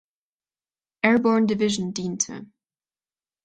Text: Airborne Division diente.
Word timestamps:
Airborne 1.03 1.45
Division 1.45 1.93
diente. 1.93 2.47